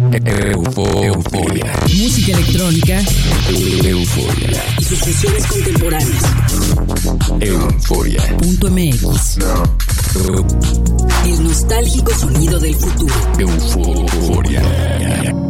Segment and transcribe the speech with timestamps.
[0.00, 1.72] Euforia.
[1.82, 3.02] Música electrónica.
[3.84, 4.64] Euforia.
[4.78, 6.22] Y sus sesiones contemporáneas.
[7.40, 8.36] Euforia.
[8.38, 9.38] Punto MX.
[11.26, 13.14] El nostálgico sonido del futuro.
[13.38, 14.62] Euforia.
[14.62, 15.49] Euforia.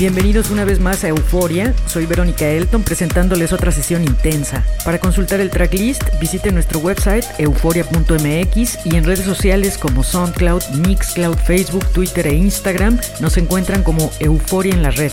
[0.00, 4.64] Bienvenidos una vez más a Euforia, soy Verónica Elton presentándoles otra sesión intensa.
[4.82, 11.36] Para consultar el tracklist visite nuestro website euforia.mx y en redes sociales como SoundCloud, Mixcloud,
[11.36, 15.12] Facebook, Twitter e Instagram nos encuentran como Euforia en la red.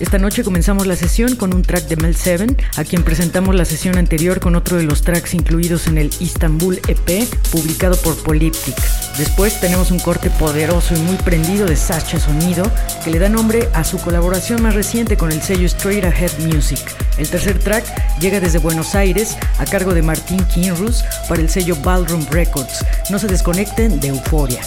[0.00, 3.64] Esta noche comenzamos la sesión con un track de Mel 7, a quien presentamos la
[3.64, 8.76] sesión anterior con otro de los tracks incluidos en el Istanbul EP, publicado por Polyptic.
[9.18, 12.70] Después tenemos un corte poderoso y muy prendido de Sacha Sonido,
[13.04, 16.78] que le da nombre a su colaboración más reciente con el sello Straight Ahead Music.
[17.16, 17.84] El tercer track
[18.20, 22.84] llega desde Buenos Aires a cargo de Martín Kinrus para el sello Ballroom Records.
[23.10, 24.60] No se desconecten de Euforia.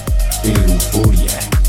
[0.43, 1.60] Euforia.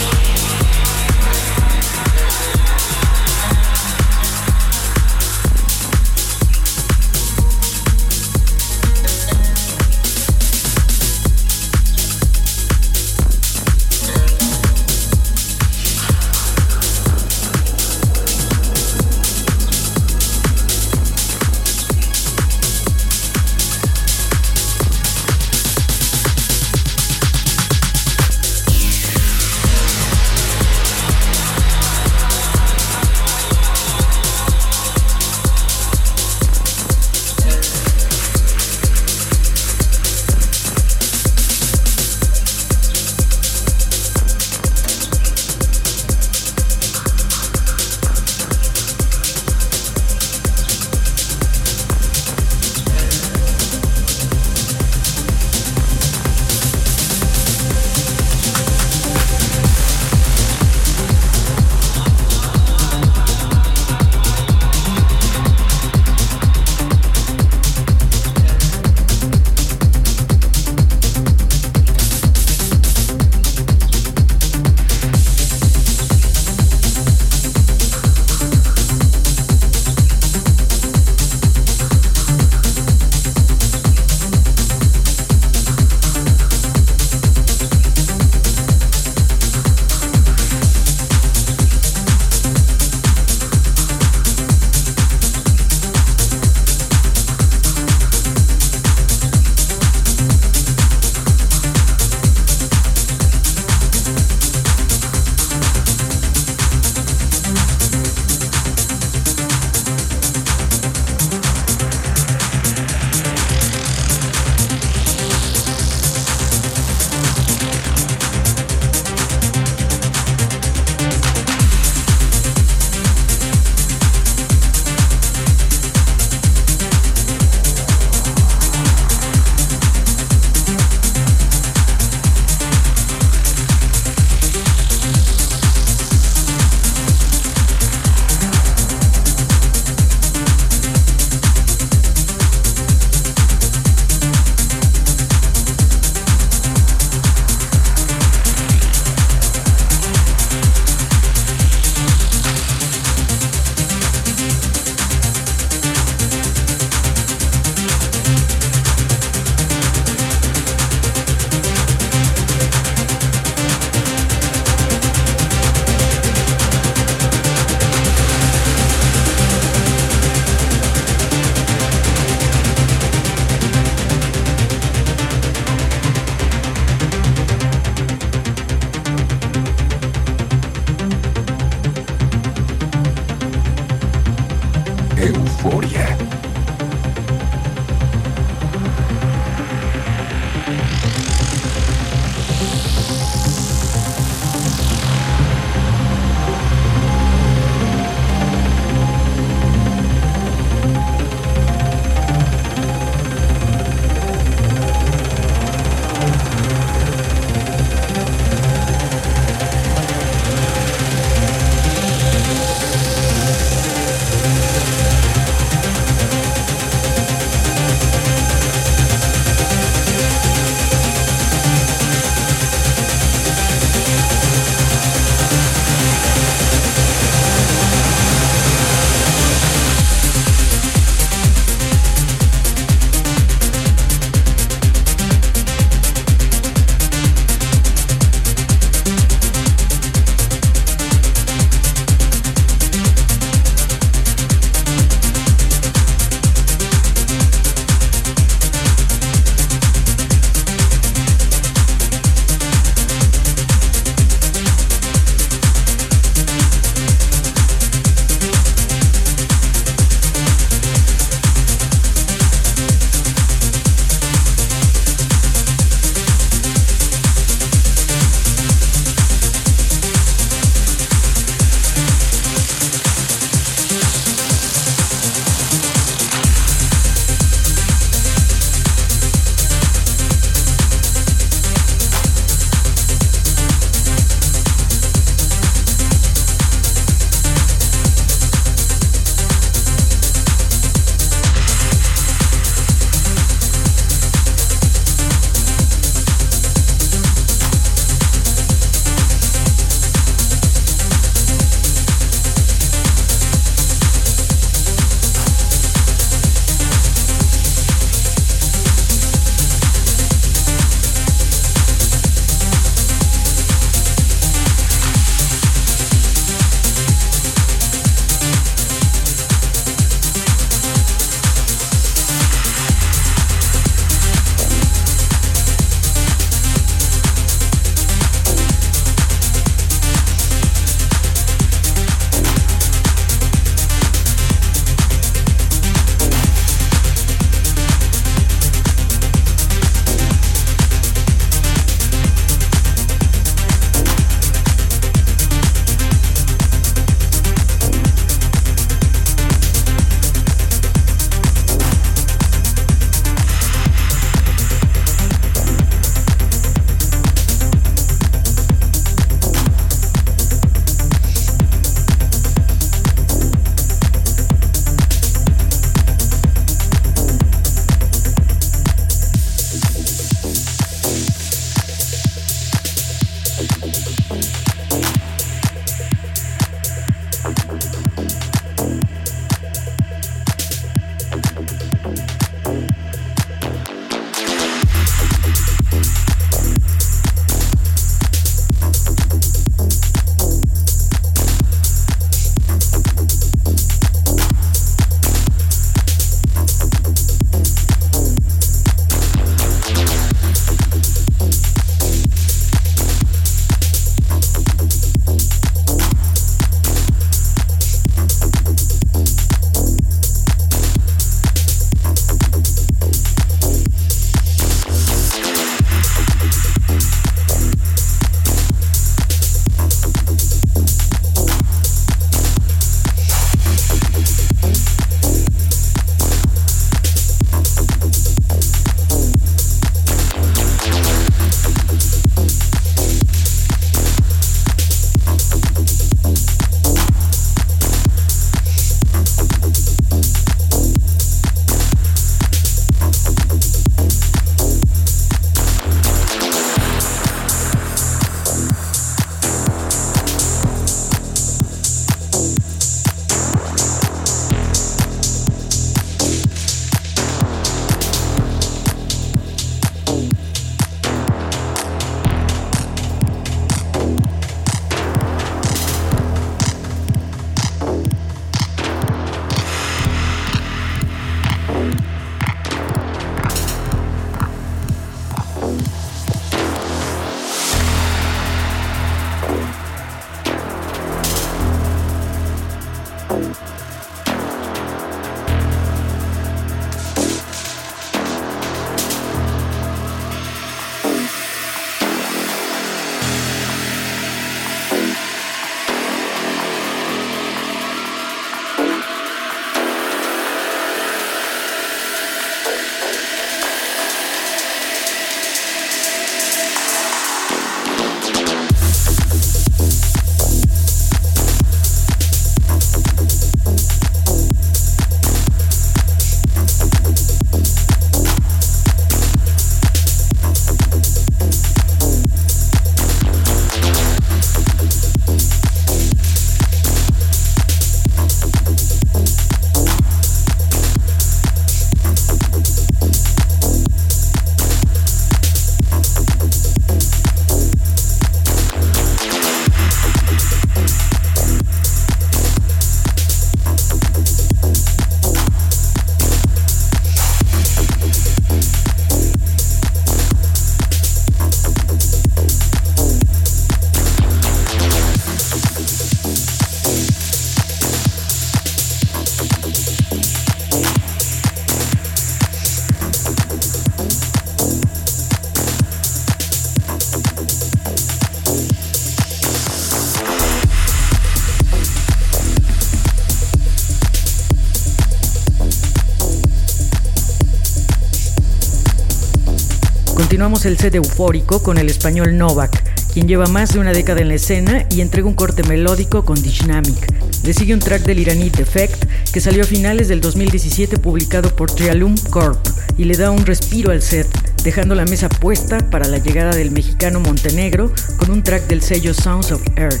[580.48, 584.34] El set eufórico con el español Novak, quien lleva más de una década en la
[584.34, 587.44] escena y entrega un corte melódico con Dynamic.
[587.44, 591.70] Le sigue un track del iraní Defect, que salió a finales del 2017 publicado por
[591.70, 592.58] Trialum Corp,
[592.96, 594.26] y le da un respiro al set,
[594.64, 599.12] dejando la mesa puesta para la llegada del mexicano Montenegro con un track del sello
[599.12, 600.00] Sounds of Earth.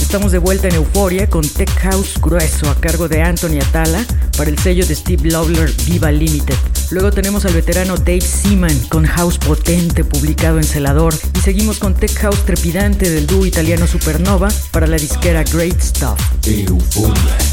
[0.00, 4.02] Estamos de vuelta en Euforia con Tech House grueso a cargo de Anthony Atala
[4.34, 6.54] para el sello de Steve Lawler Viva Limited.
[6.90, 11.92] Luego tenemos al veterano Dave Seaman con House Potente publicado en Celador y seguimos con
[11.92, 16.18] Tech House trepidante del dúo italiano Supernova para la disquera Great Stuff.
[16.46, 17.47] Euforia.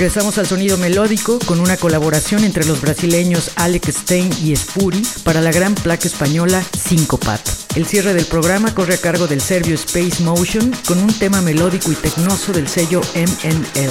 [0.00, 5.42] Regresamos al sonido melódico con una colaboración entre los brasileños Alex Stein y Spuri para
[5.42, 7.46] la gran placa española Syncopat.
[7.76, 11.92] El cierre del programa corre a cargo del serbio Space Motion con un tema melódico
[11.92, 13.90] y tecnoso del sello MNL.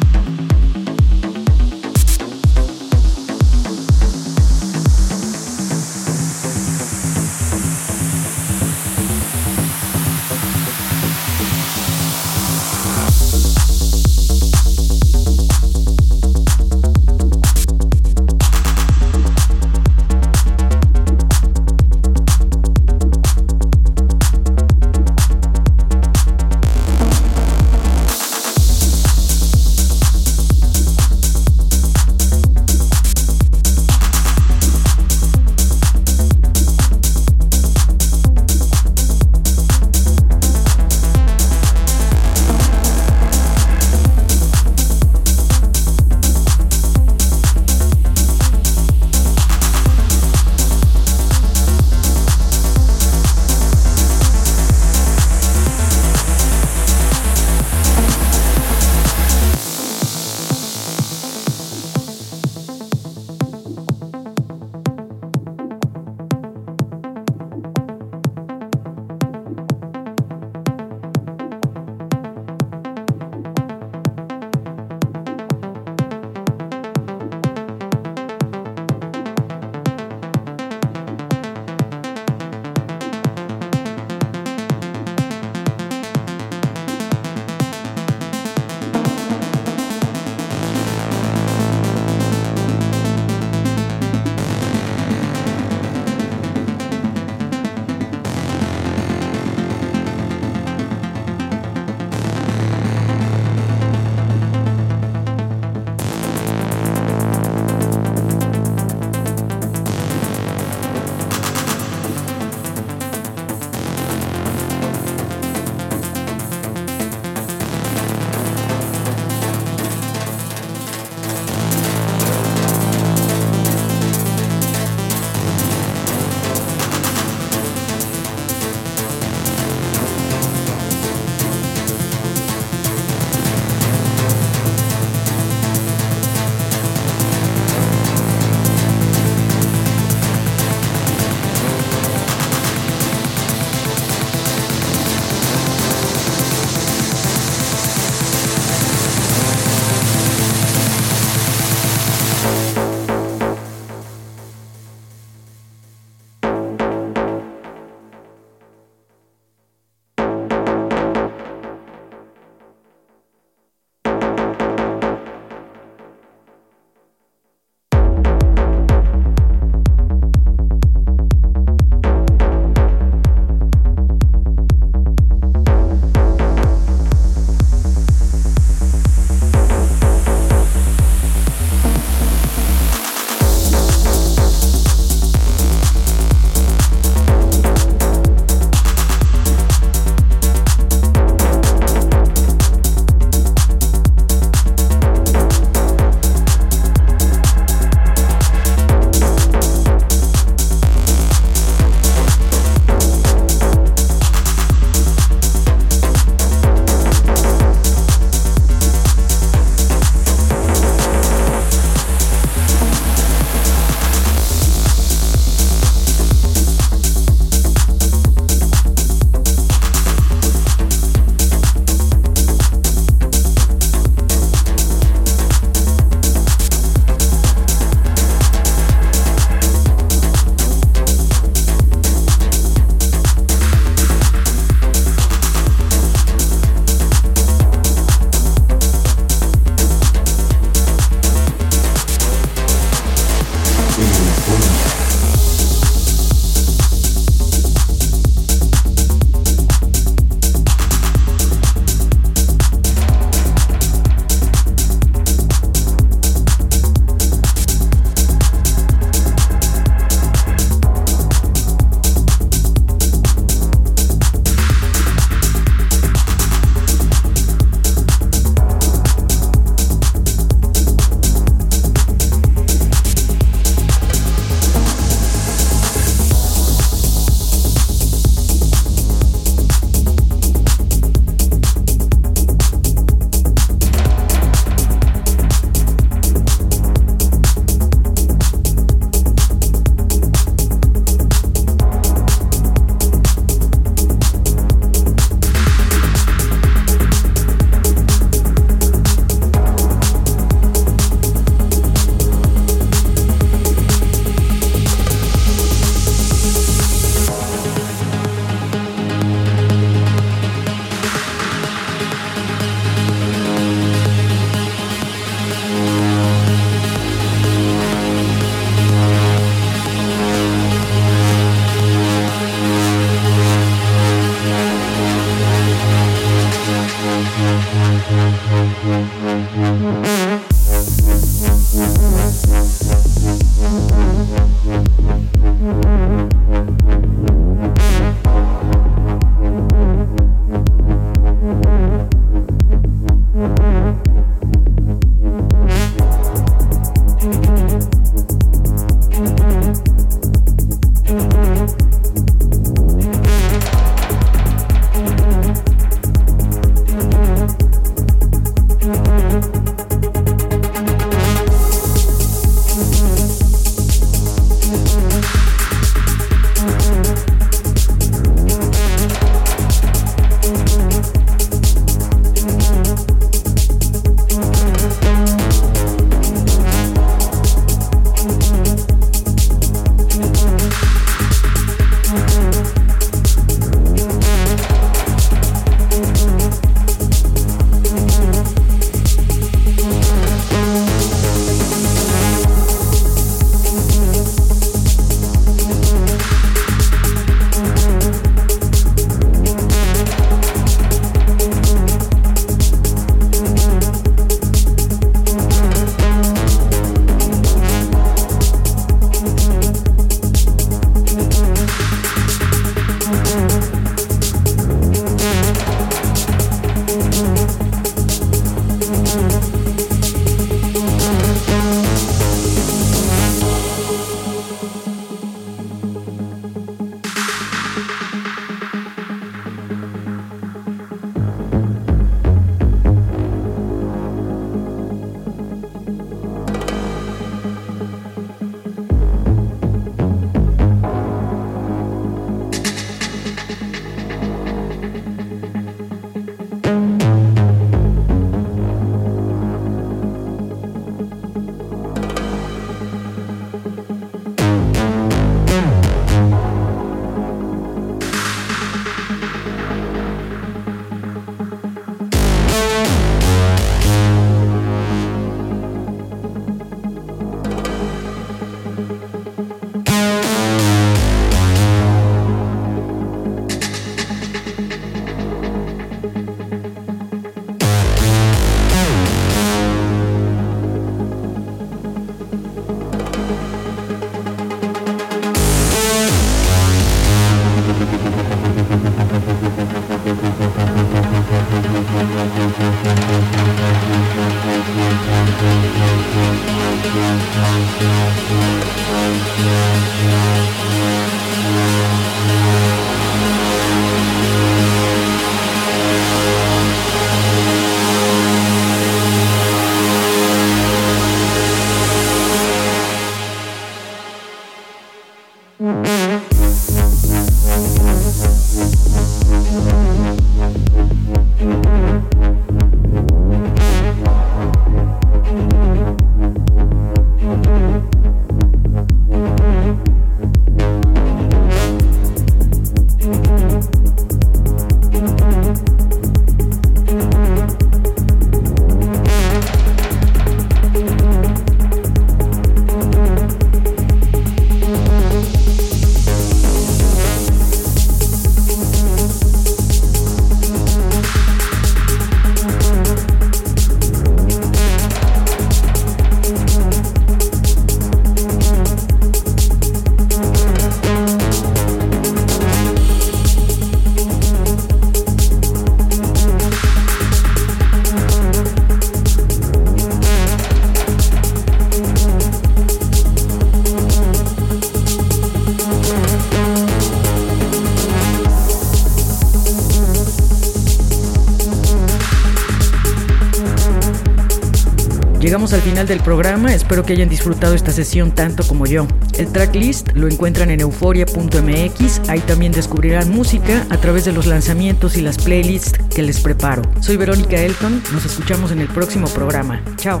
[585.54, 588.86] Al final del programa, espero que hayan disfrutado esta sesión tanto como yo.
[589.16, 594.96] El tracklist lo encuentran en euforia.mx, ahí también descubrirán música a través de los lanzamientos
[594.96, 596.62] y las playlists que les preparo.
[596.80, 599.62] Soy Verónica Elton, nos escuchamos en el próximo programa.
[599.76, 600.00] Chao.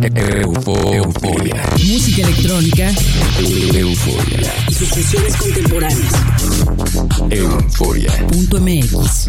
[0.00, 1.62] Eufo- Euforia.
[1.72, 2.90] Música electrónica
[3.74, 4.52] Euforia.
[4.68, 6.12] y sus fusiones contemporáneas.
[7.30, 8.12] Euforia.
[8.28, 9.28] Punto MX.